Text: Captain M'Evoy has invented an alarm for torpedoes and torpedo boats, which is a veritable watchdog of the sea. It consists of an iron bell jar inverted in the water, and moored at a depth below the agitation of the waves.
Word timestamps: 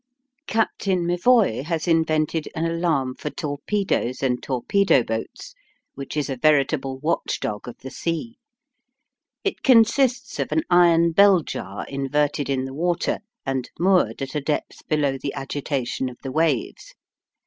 Captain 0.47 1.05
M'Evoy 1.05 1.61
has 1.63 1.87
invented 1.87 2.49
an 2.55 2.65
alarm 2.65 3.13
for 3.13 3.29
torpedoes 3.29 4.23
and 4.23 4.41
torpedo 4.41 5.03
boats, 5.03 5.53
which 5.93 6.17
is 6.17 6.27
a 6.27 6.37
veritable 6.37 6.97
watchdog 6.97 7.67
of 7.67 7.77
the 7.81 7.91
sea. 7.91 8.39
It 9.43 9.61
consists 9.61 10.39
of 10.39 10.51
an 10.51 10.63
iron 10.71 11.11
bell 11.11 11.41
jar 11.43 11.85
inverted 11.87 12.49
in 12.49 12.65
the 12.65 12.73
water, 12.73 13.19
and 13.45 13.69
moored 13.77 14.23
at 14.23 14.33
a 14.33 14.41
depth 14.41 14.87
below 14.87 15.19
the 15.19 15.35
agitation 15.35 16.09
of 16.09 16.17
the 16.23 16.31
waves. 16.31 16.95